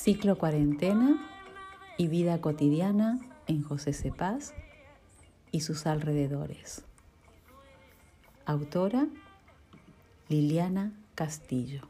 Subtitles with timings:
[0.00, 1.18] Ciclo Cuarentena
[1.98, 4.54] y Vida Cotidiana en José Cepaz
[5.50, 6.84] y sus alrededores.
[8.46, 9.08] Autora
[10.28, 11.82] Liliana Castillo.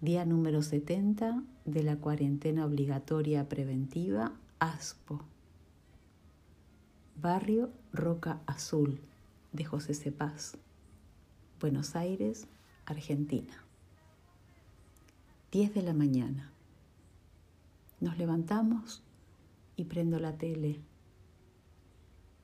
[0.00, 5.20] Día número 70 de la cuarentena obligatoria preventiva ASPO.
[7.20, 9.00] Barrio Roca Azul
[9.52, 10.56] de José Cepaz,
[11.60, 12.48] Buenos Aires,
[12.90, 13.64] Argentina.
[15.52, 16.52] 10 de la mañana.
[18.00, 19.02] Nos levantamos
[19.76, 20.80] y prendo la tele.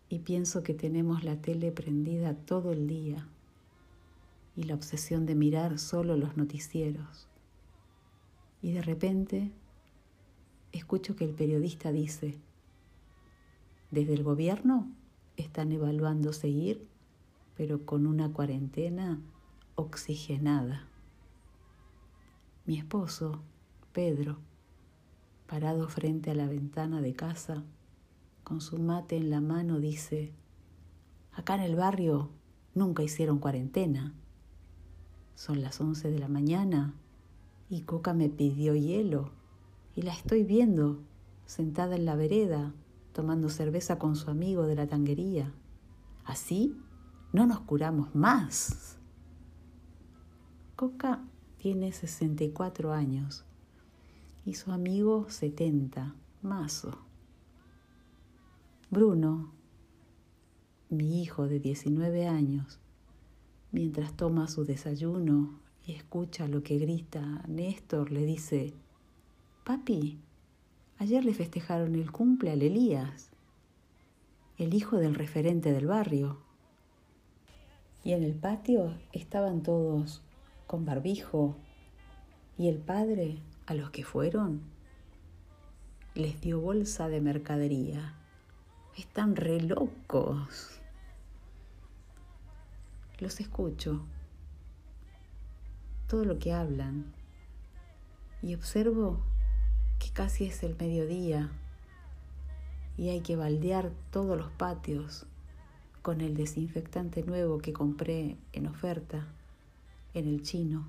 [0.09, 3.27] Y pienso que tenemos la tele prendida todo el día
[4.57, 7.29] y la obsesión de mirar solo los noticieros.
[8.63, 9.51] Y de repente
[10.73, 12.39] escucho que el periodista dice,
[13.91, 14.91] desde el gobierno
[15.37, 16.87] están evaluando seguir,
[17.57, 19.21] pero con una cuarentena
[19.77, 20.89] oxigenada.
[22.65, 23.43] Mi esposo,
[23.93, 24.39] Pedro,
[25.47, 27.63] parado frente a la ventana de casa,
[28.43, 30.33] con su mate en la mano, dice,
[31.33, 32.31] acá en el barrio
[32.75, 34.15] nunca hicieron cuarentena.
[35.35, 36.95] Son las once de la mañana
[37.69, 39.31] y Coca me pidió hielo
[39.95, 41.03] y la estoy viendo
[41.45, 42.75] sentada en la vereda
[43.13, 45.53] tomando cerveza con su amigo de la tanguería.
[46.25, 46.77] Así
[47.33, 48.99] no nos curamos más.
[50.77, 51.25] Coca
[51.57, 53.47] tiene 64 años
[54.45, 56.99] y su amigo 70, mazo.
[58.91, 59.55] Bruno,
[60.91, 62.79] mi hijo de 19 años,
[63.73, 68.75] mientras toma su desayuno y escucha lo que grita Néstor, le dice,
[69.65, 70.19] Papi,
[70.99, 73.31] ayer le festejaron el cumple al Elías,
[74.59, 76.37] el hijo del referente del barrio.
[78.05, 80.23] Y en el patio estaban todos
[80.67, 81.57] con barbijo,
[82.59, 84.63] y el padre a los que fueron
[86.15, 88.15] les dio bolsa de mercadería.
[88.97, 90.81] Están re locos.
[93.19, 94.05] Los escucho,
[96.07, 97.13] todo lo que hablan,
[98.43, 99.21] y observo
[99.99, 101.51] que casi es el mediodía.
[102.97, 105.27] Y hay que baldear todos los patios
[106.01, 109.27] con el desinfectante nuevo que compré en oferta
[110.17, 110.87] en el chino,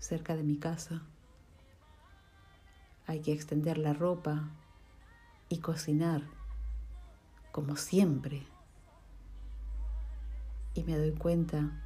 [0.00, 1.00] cerca de mi casa.
[3.06, 4.50] Hay que extender la ropa
[5.48, 6.22] y cocinar,
[7.52, 8.44] como siempre.
[10.74, 11.80] Y me doy cuenta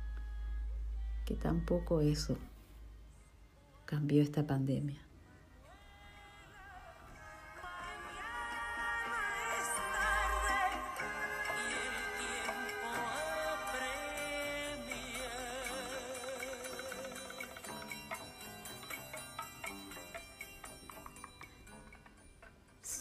[1.26, 2.38] que tampoco eso
[3.84, 5.09] cambió esta pandemia.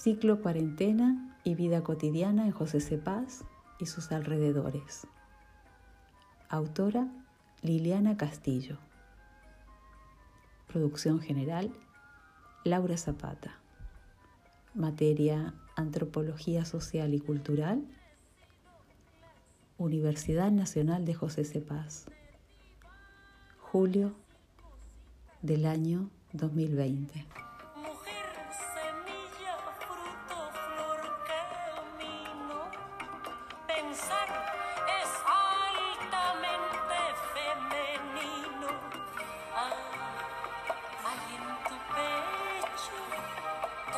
[0.01, 3.43] Ciclo Cuarentena y Vida Cotidiana en José Cepaz
[3.79, 5.05] y sus alrededores.
[6.47, 7.09] Autora
[7.63, 8.77] Liliana Castillo.
[10.67, 11.73] Producción general
[12.63, 13.59] Laura Zapata.
[14.73, 17.83] Materia Antropología Social y Cultural.
[19.77, 22.05] Universidad Nacional de José Cepaz.
[23.59, 24.13] Julio
[25.41, 27.48] del año 2020.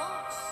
[0.01, 0.50] Hay